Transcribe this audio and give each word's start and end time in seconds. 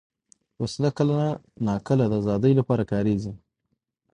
وسله 0.61 0.89
کله 0.97 1.17
ناکله 1.67 2.05
د 2.09 2.13
ازادۍ 2.21 2.53
لپاره 2.59 2.83
کارېږي 2.91 3.31